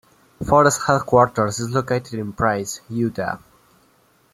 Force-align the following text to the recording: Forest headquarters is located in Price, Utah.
Forest 0.49 0.81
headquarters 0.87 1.59
is 1.59 1.69
located 1.69 2.15
in 2.15 2.33
Price, 2.33 2.81
Utah. 2.89 3.37